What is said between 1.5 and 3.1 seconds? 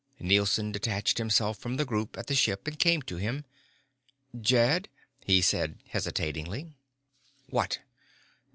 from the group at the ship and came